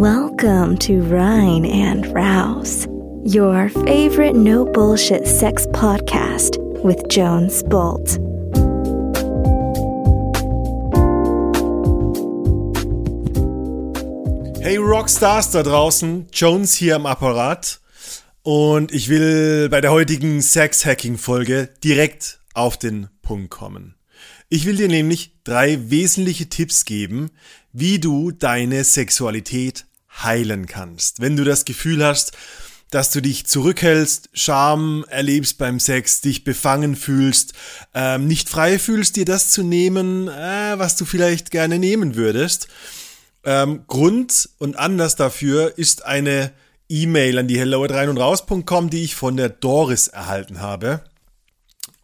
[0.00, 2.86] Welcome to Rhine and Rouse,
[3.24, 8.08] your favorite no bullshit sex podcast with Jones Bolt.
[14.62, 17.80] Hey Rockstars da draußen, Jones hier am Apparat
[18.44, 23.96] und ich will bei der heutigen Sex-Hacking-Folge direkt auf den Punkt kommen.
[24.48, 27.30] Ich will dir nämlich drei wesentliche Tipps geben,
[27.72, 29.84] wie du deine Sexualität
[30.22, 31.20] heilen kannst.
[31.20, 32.32] Wenn du das Gefühl hast,
[32.90, 37.52] dass du dich zurückhältst, Scham erlebst beim Sex, dich befangen fühlst,
[37.94, 42.68] ähm, nicht frei fühlst, dir das zu nehmen, äh, was du vielleicht gerne nehmen würdest.
[43.44, 46.52] Ähm, Grund und Anlass dafür ist eine
[46.88, 51.02] E-Mail an die hello rein und raus.com, die ich von der Doris erhalten habe.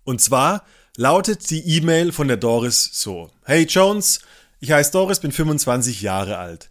[0.05, 0.65] Und zwar
[0.97, 3.31] lautet die E-Mail von der Doris so.
[3.45, 4.21] Hey Jones,
[4.61, 6.69] ich heiße Doris, bin 25 Jahre alt.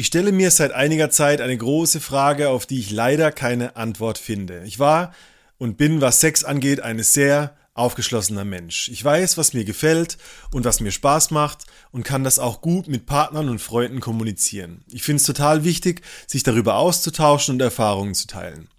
[0.00, 4.16] Ich stelle mir seit einiger Zeit eine große Frage, auf die ich leider keine Antwort
[4.16, 4.62] finde.
[4.64, 5.12] Ich war
[5.58, 8.88] und bin, was Sex angeht, ein sehr aufgeschlossener Mensch.
[8.88, 10.16] Ich weiß, was mir gefällt
[10.52, 14.86] und was mir Spaß macht und kann das auch gut mit Partnern und Freunden kommunizieren.
[14.90, 18.70] Ich finde es total wichtig, sich darüber auszutauschen und Erfahrungen zu teilen.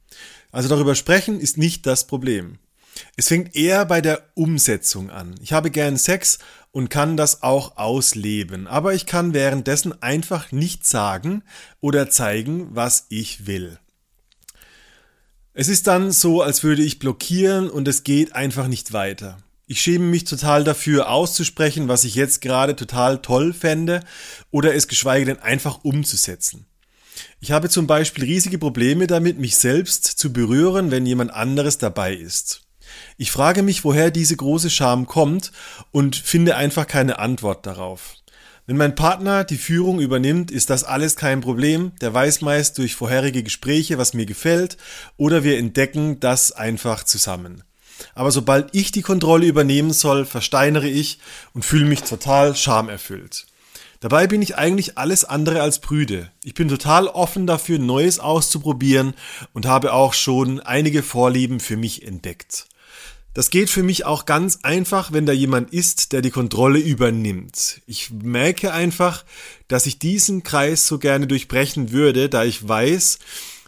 [0.52, 2.58] Also darüber sprechen ist nicht das Problem.
[3.16, 5.36] Es fängt eher bei der Umsetzung an.
[5.42, 6.40] Ich habe gern Sex
[6.72, 11.44] und kann das auch ausleben, aber ich kann währenddessen einfach nicht sagen
[11.80, 13.78] oder zeigen, was ich will.
[15.54, 19.38] Es ist dann so, als würde ich blockieren und es geht einfach nicht weiter.
[19.68, 24.02] Ich schäme mich total dafür auszusprechen, was ich jetzt gerade total toll fände
[24.50, 26.66] oder es geschweige denn einfach umzusetzen.
[27.42, 32.14] Ich habe zum Beispiel riesige Probleme damit, mich selbst zu berühren, wenn jemand anderes dabei
[32.14, 32.62] ist.
[33.18, 35.52] Ich frage mich, woher diese große Scham kommt
[35.92, 38.16] und finde einfach keine Antwort darauf.
[38.68, 41.92] Wenn mein Partner die Führung übernimmt, ist das alles kein Problem.
[42.00, 44.78] Der weiß meist durch vorherige Gespräche, was mir gefällt,
[45.18, 47.64] oder wir entdecken das einfach zusammen.
[48.16, 51.20] Aber sobald ich die Kontrolle übernehmen soll, versteinere ich
[51.54, 53.46] und fühle mich total schamerfüllt.
[54.00, 56.32] Dabei bin ich eigentlich alles andere als prüde.
[56.44, 59.14] Ich bin total offen dafür, Neues auszuprobieren
[59.54, 62.66] und habe auch schon einige Vorlieben für mich entdeckt.
[63.34, 67.82] Das geht für mich auch ganz einfach, wenn da jemand ist, der die Kontrolle übernimmt.
[67.88, 69.24] Ich merke einfach,
[69.70, 73.20] dass ich diesen Kreis so gerne durchbrechen würde, da ich weiß,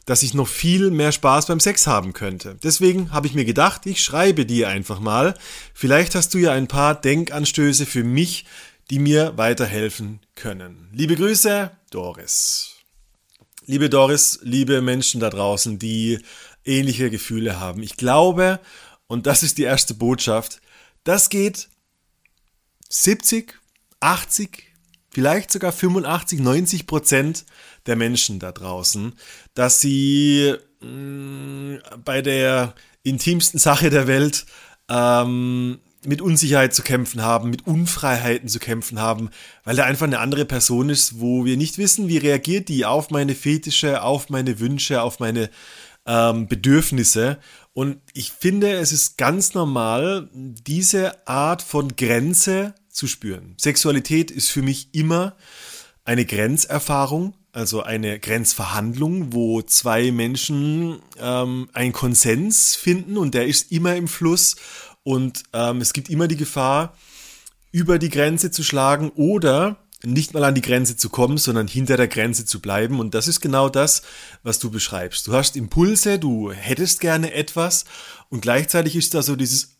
[0.06, 2.58] dass ich noch viel mehr Spaß beim Sex haben könnte.
[2.62, 5.34] Deswegen habe ich mir gedacht, ich schreibe dir einfach mal.
[5.74, 8.46] Vielleicht hast du ja ein paar Denkanstöße für mich,
[8.90, 10.90] die mir weiterhelfen können.
[10.92, 12.72] Liebe Grüße, Doris.
[13.66, 16.20] Liebe Doris, liebe Menschen da draußen, die
[16.66, 17.82] ähnliche Gefühle haben.
[17.82, 18.60] Ich glaube,
[19.08, 20.62] und das ist die erste Botschaft,
[21.04, 21.70] das geht
[22.90, 23.60] 70,
[24.00, 24.64] 80,
[25.10, 27.46] vielleicht sogar 85, 90 Prozent
[27.86, 29.14] der Menschen da draußen,
[29.54, 34.46] dass sie mh, mm, bei der intimsten Sache der Welt
[34.90, 39.30] ähm, mit Unsicherheit zu kämpfen haben, mit Unfreiheiten zu kämpfen haben,
[39.64, 43.10] weil da einfach eine andere Person ist, wo wir nicht wissen, wie reagiert die auf
[43.10, 45.50] meine Fetische, auf meine Wünsche, auf meine
[46.06, 47.40] ähm, Bedürfnisse.
[47.74, 53.56] Und ich finde, es ist ganz normal, diese Art von Grenze zu spüren.
[53.60, 55.36] Sexualität ist für mich immer
[56.06, 63.72] eine Grenzerfahrung, also eine Grenzverhandlung, wo zwei Menschen ähm, einen Konsens finden und der ist
[63.72, 64.56] immer im Fluss
[65.04, 66.96] und ähm, es gibt immer die Gefahr,
[67.72, 71.98] über die Grenze zu schlagen oder nicht mal an die Grenze zu kommen, sondern hinter
[71.98, 73.00] der Grenze zu bleiben.
[73.00, 74.04] Und das ist genau das,
[74.44, 75.28] was du beschreibst.
[75.28, 77.86] Du hast Impulse, du hättest gerne etwas
[78.30, 79.76] und gleichzeitig ist da so dieses,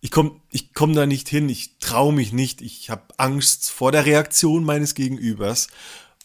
[0.00, 3.92] ich komme ich komm da nicht hin, ich traue mich nicht, ich habe Angst vor
[3.92, 5.68] der Reaktion meines Gegenübers.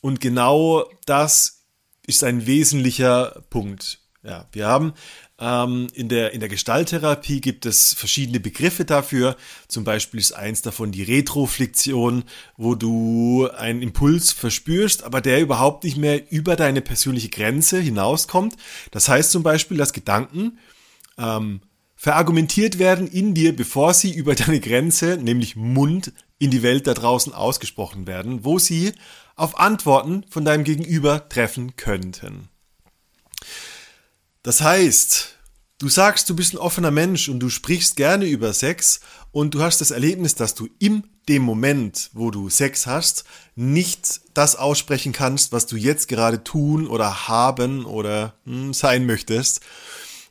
[0.01, 1.65] Und genau das
[2.05, 3.99] ist ein wesentlicher Punkt.
[4.23, 4.93] Ja, wir haben
[5.41, 9.35] ähm, in, der, in der Gestalttherapie gibt es verschiedene Begriffe dafür.
[9.67, 12.23] Zum Beispiel ist eins davon die Retroflexion,
[12.57, 18.55] wo du einen Impuls verspürst, aber der überhaupt nicht mehr über deine persönliche Grenze hinauskommt.
[18.91, 20.59] Das heißt zum Beispiel, dass Gedanken
[21.17, 21.61] ähm,
[21.95, 26.93] verargumentiert werden in dir, bevor sie über deine Grenze, nämlich Mund, in die Welt da
[26.93, 28.93] draußen ausgesprochen werden, wo sie
[29.35, 32.49] auf Antworten von deinem Gegenüber treffen könnten.
[34.43, 35.35] Das heißt,
[35.79, 39.01] du sagst, du bist ein offener Mensch und du sprichst gerne über Sex
[39.31, 43.23] und du hast das Erlebnis, dass du in dem Moment, wo du Sex hast,
[43.55, 49.61] nicht das aussprechen kannst, was du jetzt gerade tun oder haben oder hm, sein möchtest.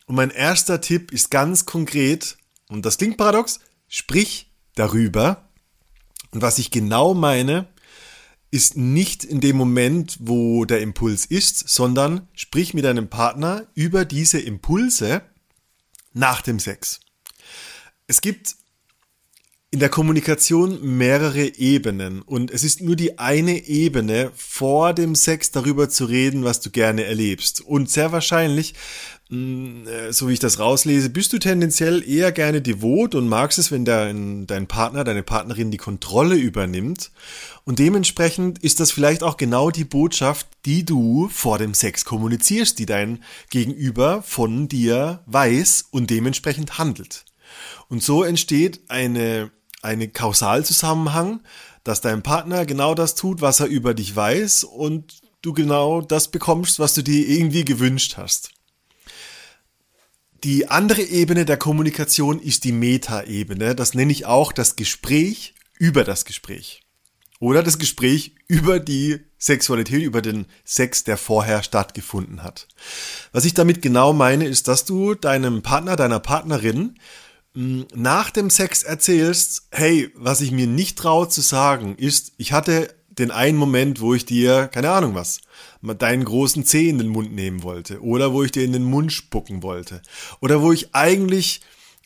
[0.07, 2.37] Und mein erster Tipp ist ganz konkret,
[2.69, 5.49] und das klingt paradox, sprich darüber.
[6.33, 7.69] Und was ich genau meine,
[8.51, 14.05] ist nicht in dem Moment, wo der Impuls ist, sondern sprich mit deinem Partner über
[14.05, 15.23] diese Impulse
[16.13, 17.01] nach dem Sex.
[18.07, 18.57] Es gibt
[19.73, 25.53] in der Kommunikation mehrere Ebenen und es ist nur die eine Ebene vor dem Sex
[25.53, 27.61] darüber zu reden, was du gerne erlebst.
[27.61, 28.75] Und sehr wahrscheinlich,
[29.29, 33.61] mm, äh, so wie ich das rauslese, bist du tendenziell eher gerne devot und magst
[33.61, 37.13] es, wenn dein, dein Partner, deine Partnerin die Kontrolle übernimmt.
[37.63, 42.77] Und dementsprechend ist das vielleicht auch genau die Botschaft, die du vor dem Sex kommunizierst,
[42.81, 47.25] die dein Gegenüber von dir weiß und dementsprechend handelt.
[47.89, 49.53] Und so entsteht eine
[49.83, 51.41] einen Kausalzusammenhang,
[51.85, 56.29] dass dein Partner genau das tut, was er über dich weiß und du genau das
[56.29, 58.51] bekommst, was du dir irgendwie gewünscht hast.
[60.45, 63.75] Die andere Ebene der Kommunikation ist die Meta-Ebene.
[63.75, 66.83] Das nenne ich auch das Gespräch über das Gespräch.
[67.41, 72.69] Oder das Gespräch über die Sexualität, über den Sex, der vorher stattgefunden hat.
[73.33, 76.99] Was ich damit genau meine, ist, dass du deinem Partner, deiner Partnerin
[77.55, 82.95] nach dem Sex erzählst, hey, was ich mir nicht traue zu sagen, ist, ich hatte
[83.09, 85.41] den einen Moment, wo ich dir, keine Ahnung was,
[85.83, 89.13] deinen großen Zeh in den Mund nehmen wollte oder wo ich dir in den Mund
[89.13, 90.01] spucken wollte
[90.41, 91.61] oder wo ich eigentlich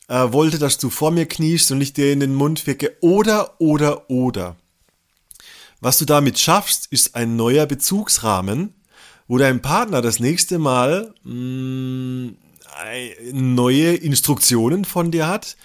[0.08, 3.60] äh, wollte, dass du vor mir kniest und ich dir in den Mund ficke oder,
[3.60, 4.56] oder, oder.
[5.80, 8.74] Was du damit schaffst, ist ein neuer Bezugsrahmen,
[9.28, 12.36] wo dein Partner das nächste Mal mh, mm,
[13.32, 15.56] neue Instruktionen von dir hat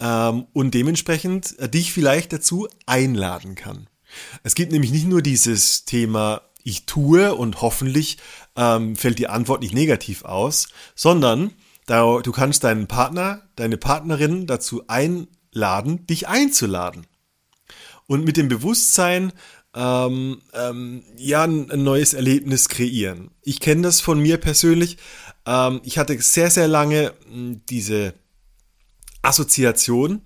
[0.00, 3.88] ähm, und dementsprechend äh, dich vielleicht dazu einladen kann.
[4.42, 8.18] Es gibt nämlich nicht nur dieses Thema ich tue und hoffentlich
[8.56, 11.52] ähm, fällt die Antwort nicht negativ aus, sondern
[11.86, 17.06] du kannst deinen Partner, deine Partnerin dazu einladen, dich einzuladen.
[18.06, 19.32] Und mit dem Bewusstsein,
[19.74, 23.30] ähm, ähm, ja, ein neues Erlebnis kreieren.
[23.42, 24.98] Ich kenne das von mir persönlich.
[25.48, 28.12] Ähm, ich hatte sehr, sehr lange hm, diese
[29.22, 30.20] Assoziation,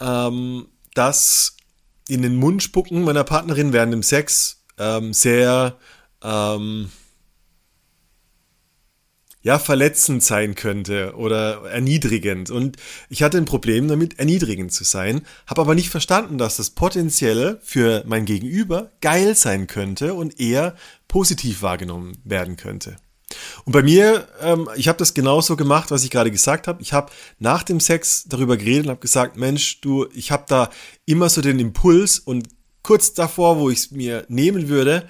[0.00, 1.56] ähm, dass
[2.08, 5.76] in den Mund spucken meiner Partnerin während dem Sex ähm, sehr
[6.22, 6.90] ähm,
[9.42, 12.50] ja, verletzend sein könnte oder erniedrigend.
[12.50, 12.76] Und
[13.08, 17.60] ich hatte ein Problem damit, erniedrigend zu sein, habe aber nicht verstanden, dass das potenziell
[17.62, 20.74] für mein Gegenüber geil sein könnte und eher
[21.06, 22.96] positiv wahrgenommen werden könnte.
[23.64, 26.80] Und bei mir, ähm, ich habe das genauso gemacht, was ich gerade gesagt habe.
[26.82, 30.70] Ich habe nach dem Sex darüber geredet und habe gesagt, Mensch, du, ich habe da
[31.04, 32.48] immer so den Impuls und
[32.82, 35.08] kurz davor, wo ich es mir nehmen würde,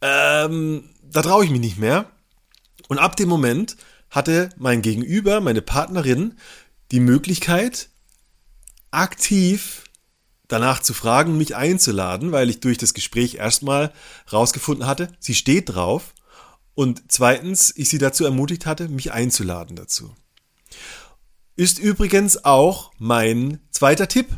[0.00, 2.10] ähm, da traue ich mich nicht mehr.
[2.88, 3.76] Und ab dem Moment
[4.10, 6.34] hatte mein Gegenüber, meine Partnerin,
[6.92, 7.88] die Möglichkeit,
[8.90, 9.84] aktiv
[10.46, 13.92] danach zu fragen, mich einzuladen, weil ich durch das Gespräch erstmal
[14.32, 16.14] rausgefunden hatte, sie steht drauf
[16.78, 20.14] und zweitens, ich sie dazu ermutigt hatte, mich einzuladen dazu.
[21.56, 24.28] Ist übrigens auch mein zweiter Tipp.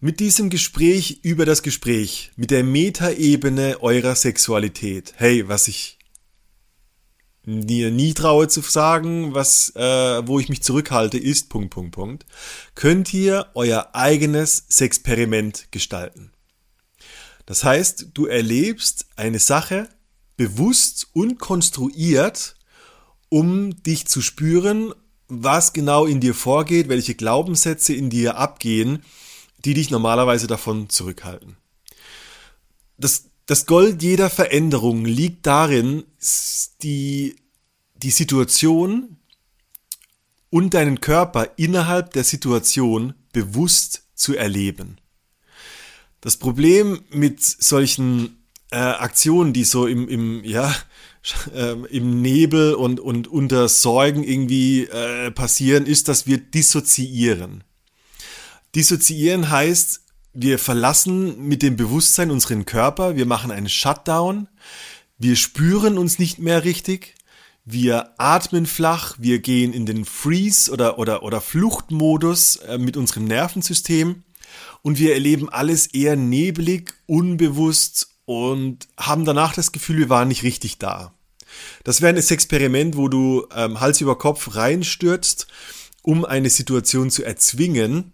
[0.00, 5.14] Mit diesem Gespräch über das Gespräch, mit der Metaebene eurer Sexualität.
[5.18, 6.00] Hey, was ich
[7.44, 12.26] mir nie traue zu sagen, was, äh, wo ich mich zurückhalte, ist Punkt, Punkt, Punkt.
[12.74, 16.32] Könnt ihr euer eigenes Sexperiment gestalten.
[17.46, 19.88] Das heißt, du erlebst eine Sache,
[20.36, 22.56] bewusst und konstruiert,
[23.28, 24.92] um dich zu spüren,
[25.28, 29.02] was genau in dir vorgeht, welche Glaubenssätze in dir abgehen,
[29.64, 31.56] die dich normalerweise davon zurückhalten.
[32.98, 36.04] Das, das Gold jeder Veränderung liegt darin,
[36.82, 37.36] die,
[37.94, 39.16] die Situation
[40.50, 44.98] und deinen Körper innerhalb der Situation bewusst zu erleben.
[46.20, 48.41] Das Problem mit solchen
[48.72, 50.74] äh, Aktionen, die so im, im ja,
[51.54, 57.64] äh, im Nebel und, und unter Sorgen irgendwie äh, passieren, ist, dass wir dissoziieren.
[58.74, 60.00] Dissoziieren heißt,
[60.32, 64.48] wir verlassen mit dem Bewusstsein unseren Körper, wir machen einen Shutdown,
[65.18, 67.14] wir spüren uns nicht mehr richtig,
[67.66, 73.26] wir atmen flach, wir gehen in den Freeze oder, oder, oder Fluchtmodus äh, mit unserem
[73.26, 74.22] Nervensystem
[74.80, 80.42] und wir erleben alles eher nebelig, unbewusst und haben danach das Gefühl, wir waren nicht
[80.42, 81.14] richtig da.
[81.84, 85.46] Das wäre ein Experiment, wo du ähm, Hals über Kopf reinstürzt,
[86.02, 88.12] um eine Situation zu erzwingen,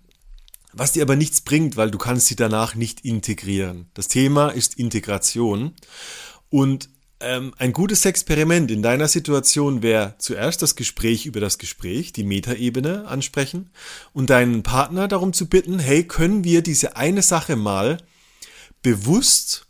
[0.72, 3.90] was dir aber nichts bringt, weil du kannst sie danach nicht integrieren.
[3.94, 5.74] Das Thema ist Integration
[6.50, 12.12] und ähm, ein gutes Experiment in deiner Situation wäre zuerst das Gespräch über das Gespräch,
[12.12, 13.70] die Metaebene ansprechen
[14.12, 17.98] und deinen Partner darum zu bitten, hey, können wir diese eine Sache mal
[18.82, 19.67] bewusst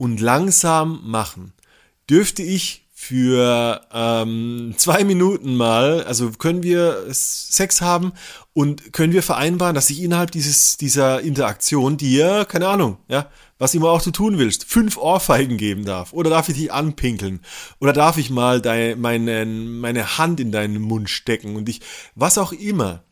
[0.00, 1.52] und langsam machen.
[2.08, 8.12] Dürfte ich für ähm, zwei Minuten mal, also können wir Sex haben
[8.54, 13.74] und können wir vereinbaren, dass ich innerhalb dieses, dieser Interaktion dir, keine Ahnung, ja, was
[13.74, 16.14] immer auch du tun willst, fünf Ohrfeigen geben darf.
[16.14, 17.40] Oder darf ich dich anpinkeln?
[17.78, 21.82] Oder darf ich mal deine, meine, meine Hand in deinen Mund stecken und dich,
[22.14, 23.04] was auch immer.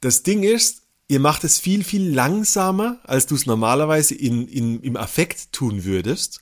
[0.00, 4.80] Das Ding ist, ihr macht es viel, viel langsamer, als du es normalerweise in, in,
[4.80, 6.40] im Affekt tun würdest.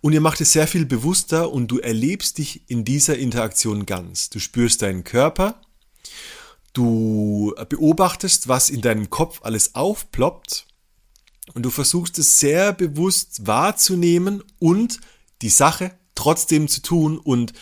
[0.00, 4.28] Und ihr macht es sehr viel bewusster und du erlebst dich in dieser Interaktion ganz.
[4.28, 5.60] Du spürst deinen Körper,
[6.72, 10.66] du beobachtest, was in deinem Kopf alles aufploppt
[11.54, 15.00] und du versuchst es sehr bewusst wahrzunehmen und
[15.42, 17.52] die Sache trotzdem zu tun und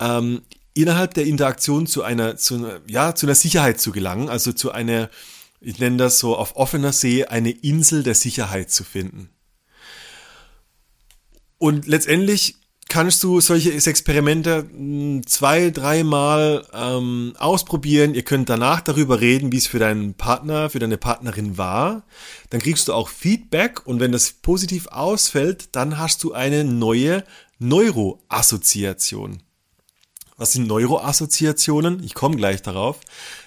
[0.00, 0.42] ähm,
[0.74, 5.10] innerhalb der Interaktion zu einer, zu ja, zu einer Sicherheit zu gelangen, also zu einer,
[5.66, 9.30] ich nenne das so auf offener See, eine Insel der Sicherheit zu finden.
[11.58, 12.54] Und letztendlich
[12.88, 18.14] kannst du solche Experimente hm, zwei, dreimal ähm, ausprobieren.
[18.14, 22.04] Ihr könnt danach darüber reden, wie es für deinen Partner, für deine Partnerin war.
[22.50, 27.24] Dann kriegst du auch Feedback und wenn das positiv ausfällt, dann hast du eine neue
[27.58, 29.42] Neuroassoziation.
[30.36, 32.04] Was sind Neuroassoziationen?
[32.04, 33.00] Ich komme gleich darauf.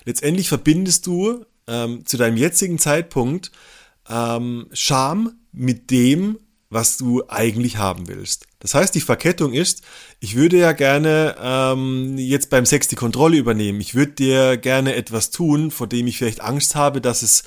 [0.04, 3.52] Letztendlich verbindest du ähm, zu deinem jetzigen Zeitpunkt
[4.10, 8.48] ähm, Scham mit dem, was du eigentlich haben willst.
[8.60, 9.82] Das heißt, die Verkettung ist,
[10.20, 13.82] ich würde ja gerne ähm, jetzt beim Sex die Kontrolle übernehmen.
[13.82, 17.44] Ich würde dir gerne etwas tun, vor dem ich vielleicht Angst habe, dass es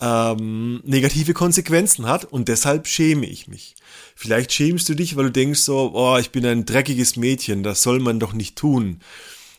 [0.00, 3.74] ähm, negative Konsequenzen hat und deshalb schäme ich mich.
[4.14, 7.82] Vielleicht schämst du dich, weil du denkst so, oh, ich bin ein dreckiges Mädchen, das
[7.82, 9.00] soll man doch nicht tun.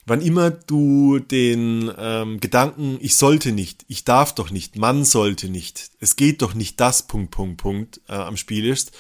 [0.05, 5.49] Wann immer du den ähm, Gedanken, ich sollte nicht, ich darf doch nicht, man sollte
[5.49, 8.91] nicht, es geht doch nicht das, Punkt, Punkt, Punkt äh, am Spiel ist,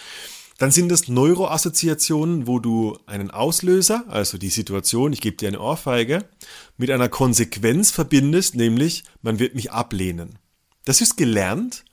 [0.59, 5.59] dann sind das Neuroassoziationen, wo du einen Auslöser, also die Situation, ich gebe dir eine
[5.59, 6.29] Ohrfeige,
[6.77, 10.37] mit einer Konsequenz verbindest, nämlich man wird mich ablehnen.
[10.85, 11.83] Das ist gelernt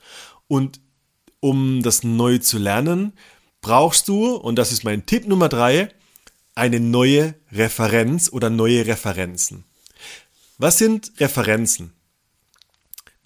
[0.49, 0.81] und
[1.41, 3.15] um das neu zu lernen,
[3.63, 5.89] brauchst du, und das ist mein Tipp Nummer drei,
[6.59, 9.65] eine neue Referenz oder neue Referenzen.
[10.59, 11.93] Was sind Referenzen?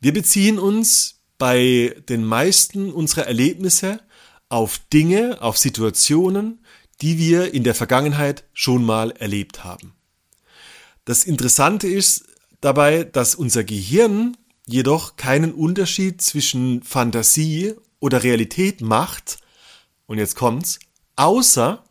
[0.00, 4.00] Wir beziehen uns bei den meisten unserer Erlebnisse
[4.50, 6.62] auf Dinge, auf Situationen,
[7.00, 9.94] die wir in der Vergangenheit schon mal erlebt haben.
[11.06, 12.26] Das Interessante ist
[12.60, 14.36] dabei, dass unser Gehirn
[14.66, 19.38] jedoch keinen Unterschied zwischen Fantasie oder Realität macht,
[20.06, 20.80] und jetzt kommt's,
[21.16, 21.82] außer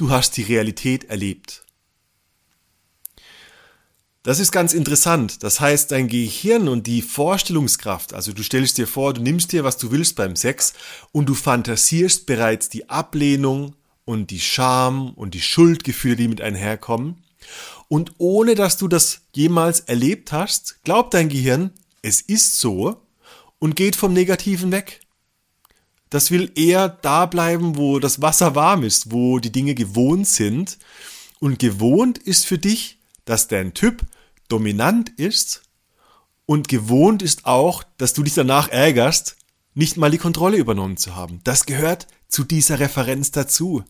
[0.00, 1.64] du hast die Realität erlebt.
[4.22, 5.42] Das ist ganz interessant.
[5.42, 9.64] Das heißt, dein Gehirn und die Vorstellungskraft, also du stellst dir vor, du nimmst dir,
[9.64, 10.74] was du willst beim Sex
[11.12, 17.22] und du fantasierst bereits die Ablehnung und die Scham und die Schuldgefühle, die mit einherkommen.
[17.88, 21.70] Und ohne dass du das jemals erlebt hast, glaubt dein Gehirn,
[22.02, 23.02] es ist so
[23.58, 25.00] und geht vom Negativen weg.
[26.10, 30.78] Das will eher da bleiben, wo das Wasser warm ist, wo die Dinge gewohnt sind.
[31.38, 34.04] Und gewohnt ist für dich, dass dein Typ
[34.48, 35.62] dominant ist
[36.44, 39.36] und gewohnt ist auch, dass du dich danach ärgerst,
[39.74, 41.40] nicht mal die Kontrolle übernommen zu haben.
[41.44, 43.84] Das gehört zu dieser Referenz dazu.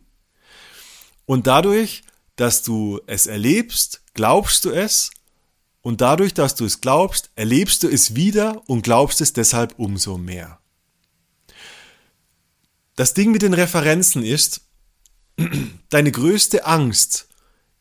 [1.25, 2.03] Und dadurch,
[2.37, 5.11] dass du es erlebst, glaubst du es
[5.81, 10.19] und dadurch, dass du es glaubst, erlebst du es wieder und glaubst es deshalb umso
[10.19, 10.60] mehr.
[13.00, 14.61] Das Ding mit den Referenzen ist,
[15.88, 17.28] deine größte Angst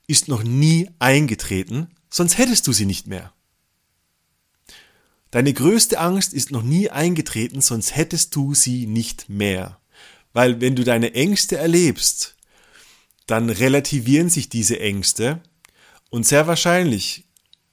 [0.07, 3.33] ist noch nie eingetreten, sonst hättest du sie nicht mehr.
[5.29, 9.81] Deine größte Angst ist noch nie eingetreten, sonst hättest du sie nicht mehr.
[10.31, 12.37] Weil wenn du deine Ängste erlebst,
[13.27, 15.43] dann relativieren sich diese Ängste
[16.09, 17.25] und sehr wahrscheinlich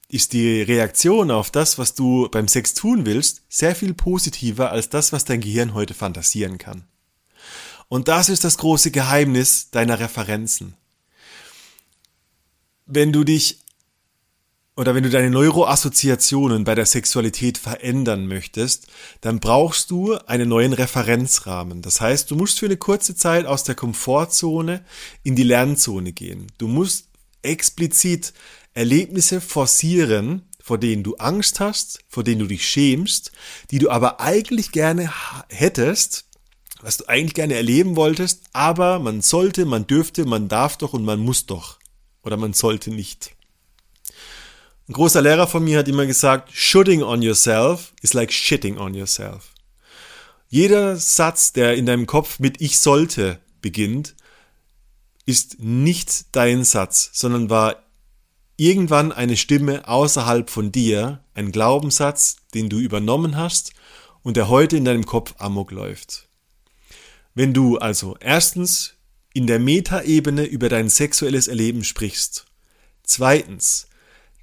[0.09, 4.89] ist die Reaktion auf das, was du beim Sex tun willst, sehr viel positiver als
[4.89, 6.89] das, was dein Gehirn heute fantasieren kann.
[7.89, 10.75] Und das ist das große Geheimnis deiner Referenzen.
[12.87, 13.61] Wenn du dich
[14.77, 18.89] oder wenn du deine Neuroassoziationen bei der Sexualität verändern möchtest,
[19.23, 21.81] dann brauchst du einen neuen Referenzrahmen.
[21.81, 24.85] Das heißt, du musst für eine kurze Zeit aus der Komfortzone
[25.23, 26.53] in die Lernzone gehen.
[26.59, 27.09] Du musst
[27.41, 28.35] explizit
[28.75, 33.33] Erlebnisse forcieren, vor denen du Angst hast, vor denen du dich schämst,
[33.71, 35.11] die du aber eigentlich gerne
[35.49, 36.26] hättest,
[36.81, 41.05] was du eigentlich gerne erleben wolltest, aber man sollte, man dürfte, man darf doch und
[41.05, 41.79] man muss doch.
[42.23, 43.31] Oder man sollte nicht.
[44.89, 48.95] Ein großer Lehrer von mir hat immer gesagt, shooting on yourself is like shitting on
[48.95, 49.53] yourself.
[50.49, 54.15] Jeder Satz, der in deinem Kopf mit ich sollte beginnt,
[55.25, 57.83] ist nicht dein Satz, sondern war
[58.57, 63.73] irgendwann eine Stimme außerhalb von dir, ein Glaubenssatz, den du übernommen hast
[64.23, 66.26] und der heute in deinem Kopf amok läuft.
[67.37, 68.95] Wenn du also erstens
[69.35, 72.47] in der Metaebene über dein sexuelles Erleben sprichst,
[73.03, 73.89] zweitens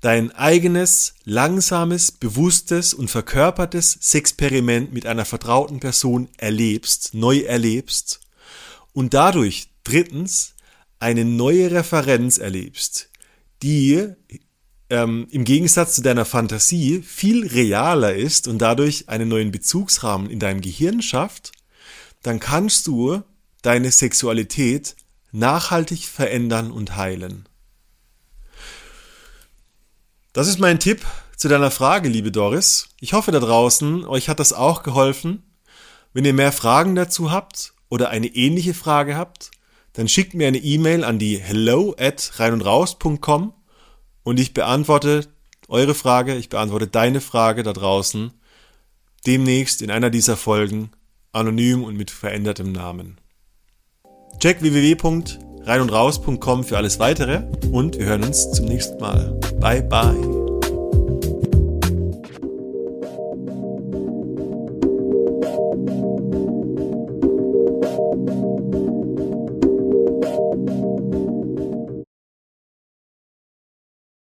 [0.01, 8.19] dein eigenes, langsames, bewusstes und verkörpertes Sexperiment mit einer vertrauten Person erlebst, neu erlebst
[8.91, 10.53] und dadurch drittens
[10.99, 13.09] eine neue Referenz erlebst,
[13.63, 14.07] die
[14.91, 20.37] ähm, im Gegensatz zu deiner Fantasie viel realer ist und dadurch einen neuen Bezugsrahmen in
[20.37, 21.53] deinem Gehirn schafft,
[22.23, 23.21] dann kannst du
[23.61, 24.95] deine Sexualität
[25.31, 27.47] nachhaltig verändern und heilen.
[30.31, 31.05] Das ist mein Tipp
[31.37, 32.89] zu deiner Frage, liebe Doris.
[32.99, 35.43] Ich hoffe da draußen, euch hat das auch geholfen.
[36.13, 39.51] Wenn ihr mehr Fragen dazu habt oder eine ähnliche Frage habt,
[39.93, 43.53] dann schickt mir eine E-Mail an die hello at reinundraus.com
[44.23, 45.27] und ich beantworte
[45.67, 48.31] eure Frage, ich beantworte deine Frage da draußen
[49.25, 50.91] demnächst in einer dieser Folgen
[51.33, 53.19] anonym und mit verändertem Namen.
[54.39, 54.95] Check www
[55.65, 59.39] reinundraus.com für alles weitere und wir hören uns zum nächsten Mal.
[59.59, 60.32] Bye bye.